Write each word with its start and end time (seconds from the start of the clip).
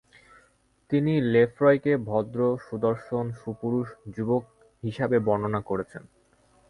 তিনি 0.91 1.13
লেফ্রয়কে 1.33 1.93
ভদ্র, 2.09 2.39
সুদর্শন, 2.65 3.25
সুপুরুষ 3.41 3.87
যুবক 4.15 4.43
হিসাবে 4.83 5.17
বর্ণনা 5.19 5.61
করেছেন। 5.61 6.03